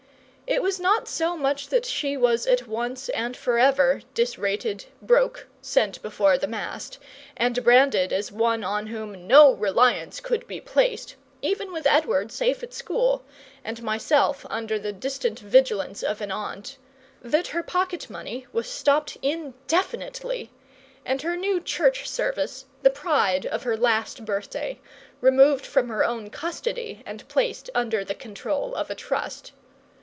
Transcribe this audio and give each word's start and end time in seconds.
It 0.47 0.61
was 0.61 0.81
not 0.81 1.07
so 1.07 1.37
much 1.37 1.69
that 1.69 1.85
she 1.85 2.17
was 2.17 2.45
at 2.45 2.67
once 2.67 3.07
and 3.07 3.37
forever 3.37 4.01
disrated, 4.13 4.83
broke, 5.01 5.47
sent 5.61 6.01
before 6.01 6.37
the 6.37 6.45
mast, 6.45 6.97
and 7.37 7.63
branded 7.63 8.11
as 8.11 8.33
one 8.33 8.61
on 8.61 8.87
whom 8.87 9.27
no 9.27 9.53
reliance 9.53 10.19
could 10.19 10.45
be 10.47 10.59
placed, 10.59 11.15
even 11.41 11.71
with 11.71 11.87
Edward 11.87 12.33
safe 12.33 12.63
at 12.63 12.73
school, 12.73 13.23
and 13.63 13.81
myself 13.81 14.45
under 14.49 14.77
the 14.77 14.91
distant 14.91 15.39
vigilance 15.39 16.03
of 16.03 16.19
an 16.19 16.31
aunt; 16.33 16.75
that 17.21 17.47
her 17.47 17.63
pocket 17.63 18.09
money 18.09 18.45
was 18.51 18.67
stopped 18.69 19.15
indefinitely, 19.21 20.51
and 21.05 21.21
her 21.21 21.37
new 21.37 21.61
Church 21.61 22.09
Service, 22.09 22.65
the 22.81 22.89
pride 22.89 23.45
of 23.45 23.63
her 23.63 23.77
last 23.77 24.25
birthday, 24.25 24.81
removed 25.21 25.65
from 25.65 25.87
her 25.87 26.03
own 26.03 26.29
custody 26.29 27.01
and 27.05 27.25
placed 27.29 27.69
under 27.73 28.03
the 28.03 28.13
control 28.15 28.75
of 28.75 28.89
a 28.89 28.95
Trust. 28.95 29.53